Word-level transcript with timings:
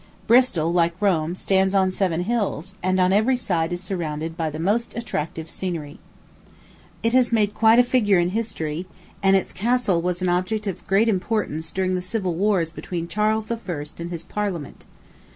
Bristol, 0.25 0.73
like 0.73 0.99
Rome, 0.99 1.35
stands 1.35 1.75
on 1.75 1.91
seven 1.91 2.23
hills, 2.23 2.73
and 2.81 2.99
on 2.99 3.13
every 3.13 3.37
side 3.37 3.71
is 3.71 3.83
surrounded 3.83 4.35
by 4.35 4.49
the 4.49 4.57
most 4.57 4.97
attractive 4.97 5.47
scenery. 5.47 5.99
It 7.03 7.13
has 7.13 7.31
made 7.31 7.53
quite 7.53 7.77
a 7.77 7.83
figure 7.83 8.17
in 8.17 8.29
history, 8.29 8.87
and 9.21 9.35
its 9.35 9.53
castle 9.53 10.01
was 10.01 10.19
an 10.23 10.27
object 10.27 10.65
of 10.65 10.87
great 10.87 11.07
importance 11.07 11.71
during 11.71 11.93
the 11.93 12.01
civil 12.01 12.33
wars 12.33 12.71
between 12.71 13.07
Charles 13.09 13.51
I. 13.51 13.59
and 13.99 14.09
his 14.09 14.25
Parliament. 14.25 14.85